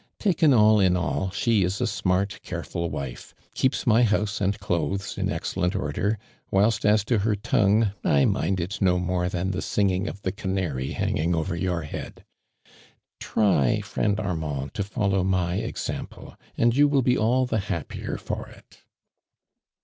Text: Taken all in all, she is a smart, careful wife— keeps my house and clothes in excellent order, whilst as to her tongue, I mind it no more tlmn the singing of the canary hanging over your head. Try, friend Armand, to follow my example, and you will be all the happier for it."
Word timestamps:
Taken 0.17 0.51
all 0.51 0.79
in 0.79 0.97
all, 0.97 1.29
she 1.29 1.63
is 1.63 1.79
a 1.79 1.85
smart, 1.85 2.39
careful 2.41 2.89
wife— 2.89 3.35
keeps 3.53 3.85
my 3.85 4.01
house 4.01 4.41
and 4.41 4.59
clothes 4.59 5.15
in 5.15 5.29
excellent 5.31 5.75
order, 5.75 6.17
whilst 6.49 6.87
as 6.87 7.05
to 7.05 7.19
her 7.19 7.35
tongue, 7.35 7.91
I 8.03 8.25
mind 8.25 8.59
it 8.59 8.81
no 8.81 8.97
more 8.97 9.25
tlmn 9.25 9.51
the 9.51 9.61
singing 9.61 10.07
of 10.07 10.23
the 10.23 10.31
canary 10.31 10.93
hanging 10.93 11.35
over 11.35 11.55
your 11.55 11.83
head. 11.83 12.25
Try, 13.19 13.81
friend 13.81 14.19
Armand, 14.19 14.73
to 14.73 14.83
follow 14.83 15.23
my 15.23 15.57
example, 15.57 16.35
and 16.57 16.75
you 16.75 16.87
will 16.87 17.03
be 17.03 17.15
all 17.15 17.45
the 17.45 17.59
happier 17.69 18.17
for 18.17 18.47
it." 18.49 18.79